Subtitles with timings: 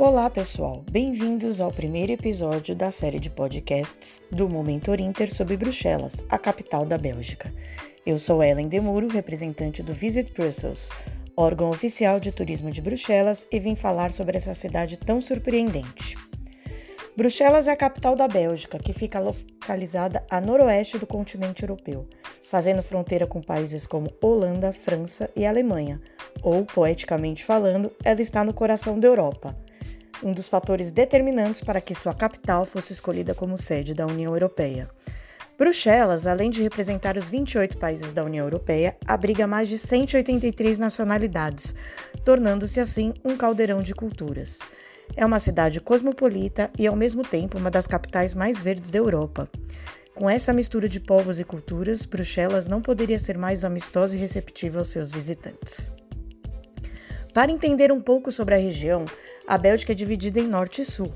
[0.00, 0.84] Olá, pessoal!
[0.88, 6.86] Bem-vindos ao primeiro episódio da série de podcasts do Momento Inter sobre Bruxelas, a capital
[6.86, 7.52] da Bélgica.
[8.06, 10.88] Eu sou Ellen Demuro, representante do Visit Brussels,
[11.36, 16.16] órgão oficial de turismo de Bruxelas, e vim falar sobre essa cidade tão surpreendente.
[17.16, 22.06] Bruxelas é a capital da Bélgica, que fica localizada a noroeste do continente europeu,
[22.44, 26.00] fazendo fronteira com países como Holanda, França e Alemanha,
[26.40, 29.56] ou, poeticamente falando, ela está no coração da Europa
[30.22, 34.88] um dos fatores determinantes para que sua capital fosse escolhida como sede da União Europeia.
[35.58, 41.74] Bruxelas, além de representar os 28 países da União Europeia, abriga mais de 183 nacionalidades,
[42.24, 44.60] tornando-se assim um caldeirão de culturas.
[45.16, 49.48] É uma cidade cosmopolita e, ao mesmo tempo, uma das capitais mais verdes da Europa.
[50.14, 54.78] Com essa mistura de povos e culturas, Bruxelas não poderia ser mais amistosa e receptiva
[54.78, 55.90] aos seus visitantes.
[57.32, 59.04] Para entender um pouco sobre a região,
[59.46, 61.12] a Bélgica é dividida em norte e sul.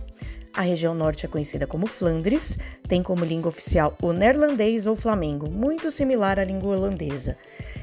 [0.55, 5.51] A região norte é conhecida como Flandres, tem como língua oficial o neerlandês ou flamengo,
[5.51, 7.39] muito similar à língua holandesa,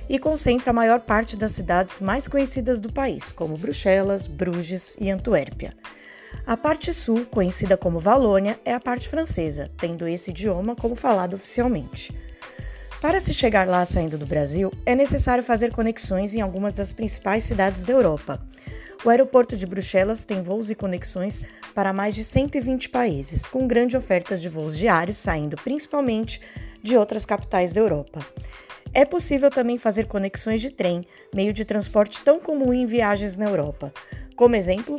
[0.08, 5.10] e concentra a maior parte das cidades mais conhecidas do país, como Bruxelas, Bruges e
[5.10, 5.74] Antuérpia.
[6.46, 11.36] A parte sul, conhecida como Valônia, é a parte francesa, tendo esse idioma como falado
[11.36, 12.16] oficialmente.
[13.02, 17.44] Para se chegar lá saindo do Brasil, é necessário fazer conexões em algumas das principais
[17.44, 18.46] cidades da Europa.
[19.06, 21.42] O aeroporto de Bruxelas tem voos e conexões
[21.74, 26.42] para mais de 120 países, com grande oferta de voos diários saindo principalmente
[26.84, 28.20] de outras capitais da Europa.
[28.94, 33.46] É possível também fazer conexões de trem, meio de transporte tão comum em viagens na
[33.46, 33.94] Europa.
[34.36, 34.98] Como exemplo,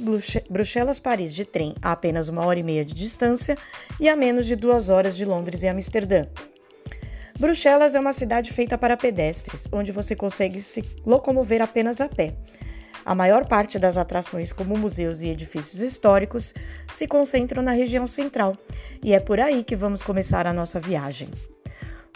[0.48, 3.58] Bruxelas-Paris de trem a apenas uma hora e meia de distância
[3.98, 6.26] e a menos de duas horas de Londres e Amsterdã.
[7.40, 12.34] Bruxelas é uma cidade feita para pedestres, onde você consegue se locomover apenas a pé.
[13.02, 16.52] A maior parte das atrações, como museus e edifícios históricos,
[16.92, 18.58] se concentram na região central,
[19.02, 21.30] e é por aí que vamos começar a nossa viagem.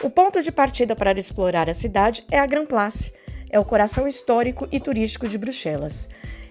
[0.03, 3.11] O ponto de partida para explorar a cidade é a Grand Place,
[3.49, 6.07] é o coração histórico e turístico de Bruxelas.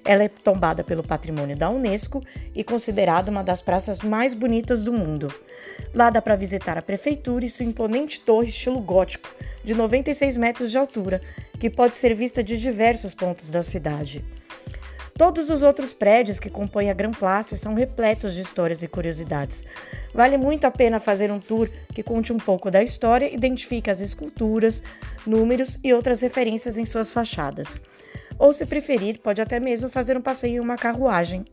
[0.06, 2.22] Ela é tombada pelo patrimônio da Unesco
[2.53, 5.34] e considerada uma das praças mais bonitas do mundo.
[5.94, 9.30] Lá dá para visitar a prefeitura e sua imponente torre estilo gótico,
[9.63, 11.22] de 96 metros de altura,
[11.59, 14.24] que pode ser vista de diversos pontos da cidade.
[15.18, 19.63] Todos os outros prédios que compõem a Grand Place são repletos de histórias e curiosidades.
[20.12, 24.02] Vale muito a pena fazer um tour que conte um pouco da história, identifique as
[24.02, 24.81] esculturas,
[25.25, 27.80] números e outras referências em suas fachadas.
[28.38, 31.45] Ou, se preferir, pode até mesmo fazer um passeio em uma carruagem.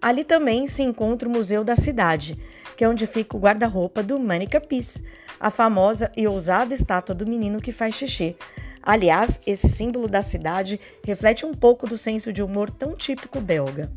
[0.00, 2.38] Ali também se encontra o Museu da Cidade,
[2.76, 5.02] que é onde fica o guarda-roupa do Manica Peace,
[5.40, 8.36] a famosa e ousada estátua do menino que faz xixi.
[8.82, 13.90] Aliás, esse símbolo da cidade reflete um pouco do senso de humor tão típico belga.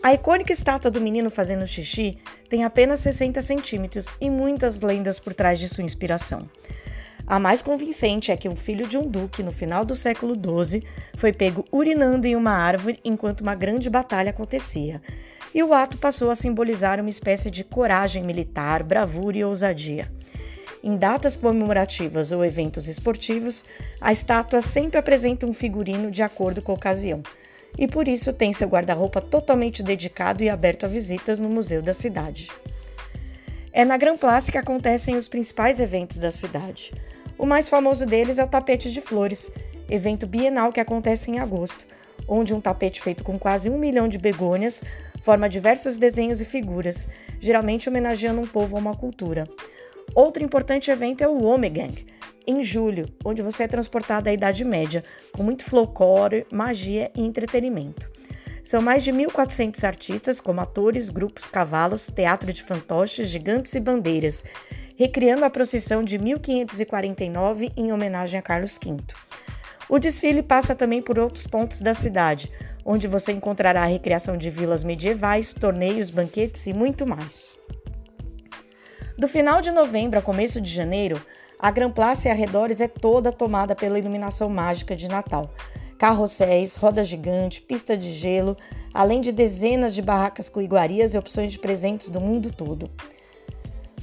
[0.00, 5.34] A icônica estátua do menino fazendo xixi tem apenas 60 centímetros e muitas lendas por
[5.34, 6.48] trás de sua inspiração.
[7.28, 10.82] A mais convincente é que um filho de um duque, no final do século XII,
[11.14, 15.02] foi pego urinando em uma árvore enquanto uma grande batalha acontecia,
[15.54, 20.10] e o ato passou a simbolizar uma espécie de coragem militar, bravura e ousadia.
[20.82, 23.62] Em datas comemorativas ou eventos esportivos,
[24.00, 27.22] a estátua sempre apresenta um figurino de acordo com a ocasião,
[27.76, 31.92] e por isso tem seu guarda-roupa totalmente dedicado e aberto a visitas no museu da
[31.92, 32.48] cidade.
[33.70, 36.90] É na Grand Place que acontecem os principais eventos da cidade.
[37.38, 39.48] O mais famoso deles é o Tapete de Flores,
[39.88, 41.86] evento bienal que acontece em agosto,
[42.26, 44.82] onde um tapete feito com quase um milhão de begônias
[45.22, 49.46] forma diversos desenhos e figuras, geralmente homenageando um povo ou uma cultura.
[50.16, 51.94] Outro importante evento é o Omegang,
[52.44, 58.10] em julho, onde você é transportado à Idade Média, com muito folclore, magia e entretenimento.
[58.64, 64.44] São mais de 1.400 artistas, como atores, grupos, cavalos, teatro de fantoches, gigantes e bandeiras,
[64.98, 68.96] recriando a procissão de 1549 em homenagem a Carlos V.
[69.88, 72.50] O desfile passa também por outros pontos da cidade,
[72.84, 77.56] onde você encontrará a recriação de vilas medievais, torneios, banquetes e muito mais.
[79.16, 81.24] Do final de novembro a começo de janeiro,
[81.60, 85.54] a Gran Place e arredores é toda tomada pela iluminação mágica de Natal.
[85.96, 88.56] Carrosséis, roda gigante, pista de gelo,
[88.92, 92.90] além de dezenas de barracas com iguarias e opções de presentes do mundo todo.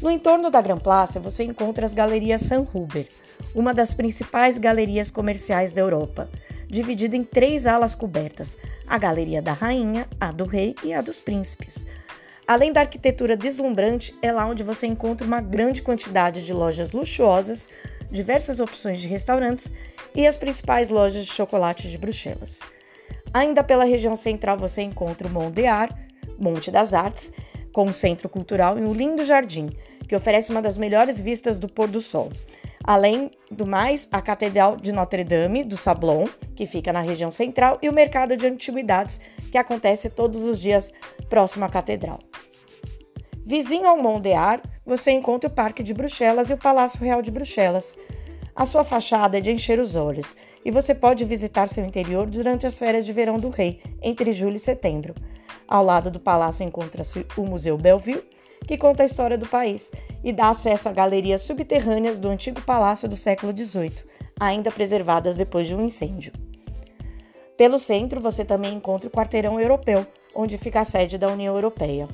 [0.02, 3.08] No entorno da Gran Place você encontra as galerias San Huber,
[3.54, 6.30] uma das principais galerias comerciais da Europa
[6.68, 11.20] dividida em três alas cobertas: a Galeria da Rainha, a do Rei e a dos
[11.22, 11.86] Príncipes.
[12.48, 17.68] Além da arquitetura deslumbrante, é lá onde você encontra uma grande quantidade de lojas luxuosas,
[18.12, 19.72] diversas opções de restaurantes
[20.14, 22.60] e as principais lojas de chocolate de Bruxelas.
[23.34, 25.96] Ainda pela região central você encontra o Mont de Art,
[26.38, 27.32] Monte das Artes,
[27.76, 29.70] com um centro cultural e um lindo jardim,
[30.08, 32.32] que oferece uma das melhores vistas do pôr do sol.
[32.82, 36.26] Além do mais, a Catedral de Notre-Dame do Sablon,
[36.56, 39.20] que fica na região central, e o mercado de antiguidades,
[39.52, 40.94] que acontece todos os dias
[41.28, 42.20] próximo à catedral.
[43.46, 44.24] Vizinho ao Mont
[44.86, 47.98] você encontra o Parque de Bruxelas e o Palácio Real de Bruxelas.
[48.56, 52.66] A sua fachada é de encher os olhos e você pode visitar seu interior durante
[52.66, 55.14] as férias de verão do rei, entre julho e setembro.
[55.68, 58.24] Ao lado do palácio encontra-se o Museu Belleville,
[58.68, 59.92] que conta a história do país
[60.24, 64.04] e dá acesso a galerias subterrâneas do antigo palácio do século XVIII,
[64.40, 66.34] ainda preservadas depois de um incêndio.
[67.58, 72.08] Pelo centro, você também encontra o Quarteirão Europeu, onde fica a sede da União Europeia.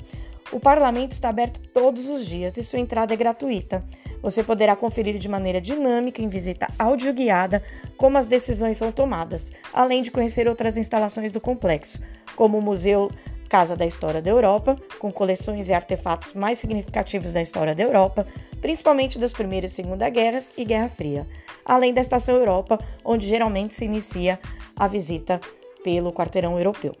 [0.52, 3.82] O parlamento está aberto todos os dias e sua entrada é gratuita.
[4.22, 7.62] Você poderá conferir de maneira dinâmica em visita audioguiada
[7.96, 11.98] como as decisões são tomadas, além de conhecer outras instalações do complexo,
[12.36, 13.10] como o Museu
[13.52, 18.26] Casa da História da Europa, com coleções e artefatos mais significativos da história da Europa,
[18.62, 21.26] principalmente das Primeira e Segunda Guerras e Guerra Fria,
[21.62, 24.40] além da Estação Europa, onde geralmente se inicia
[24.74, 25.38] a visita
[25.84, 26.96] pelo quarteirão europeu.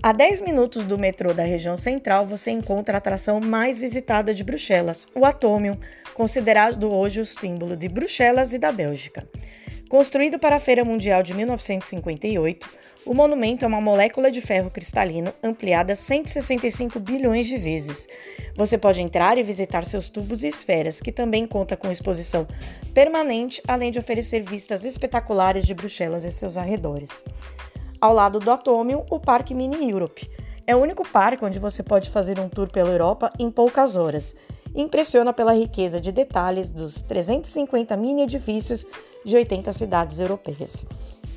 [0.00, 4.44] A 10 minutos do metrô da região central, você encontra a atração mais visitada de
[4.44, 5.76] Bruxelas, o Atomium,
[6.14, 9.28] considerado hoje o símbolo de Bruxelas e da Bélgica.
[9.94, 12.68] Construído para a Feira Mundial de 1958,
[13.06, 18.08] o monumento é uma molécula de ferro cristalino ampliada 165 bilhões de vezes.
[18.56, 22.44] Você pode entrar e visitar seus tubos e esferas, que também conta com exposição
[22.92, 27.24] permanente, além de oferecer vistas espetaculares de Bruxelas e seus arredores.
[28.00, 30.28] Ao lado do Atomium, o Parque Mini Europe.
[30.66, 34.34] É o único parque onde você pode fazer um tour pela Europa em poucas horas.
[34.74, 38.84] Impressiona pela riqueza de detalhes dos 350 mini edifícios
[39.24, 40.84] de 80 cidades europeias.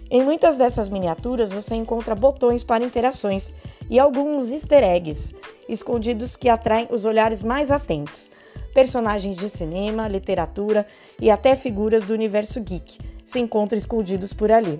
[0.10, 3.54] Em muitas dessas miniaturas você encontra botões para interações
[3.90, 5.36] e alguns easter eggs
[5.70, 8.32] escondidos que atraem os olhares mais atentos.
[8.74, 10.88] Personagens de cinema, literatura
[11.20, 14.80] e até figuras do universo geek se encontram escondidos por ali.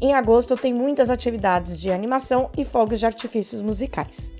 [0.00, 4.37] Em agosto tem muitas atividades de animação e fogos de artifícios musicais.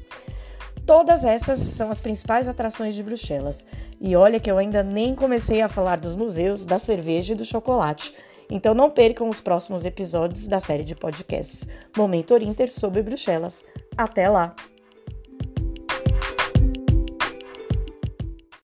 [0.89, 3.67] Todas essas são as principais atrações de Bruxelas.
[4.01, 7.45] E olha que eu ainda nem comecei a falar dos museus, da cerveja e do
[7.45, 8.15] chocolate.
[8.51, 13.67] Então não percam os próximos episódios da série de podcasts Momento Inter sobre Bruxelas.
[13.99, 14.57] Até lá!